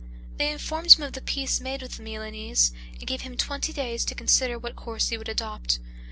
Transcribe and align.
They 0.37 0.49
informed 0.51 0.93
him 0.93 1.03
of 1.03 1.13
the 1.13 1.21
peace 1.21 1.61
made 1.61 1.83
with 1.83 1.97
the 1.97 2.01
Milanese, 2.01 2.73
and 2.95 3.05
gave 3.05 3.21
him 3.21 3.37
twenty 3.37 3.71
days 3.71 4.03
to 4.05 4.15
consider 4.15 4.57
what 4.57 4.75
course 4.75 5.09
he 5.09 5.17
would 5.19 5.29
adopt. 5.29 5.77